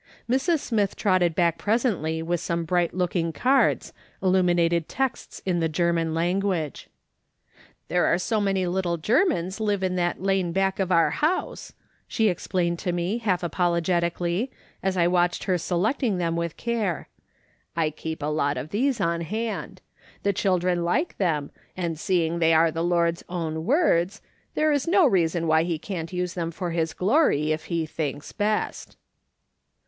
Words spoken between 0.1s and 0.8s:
Mrs,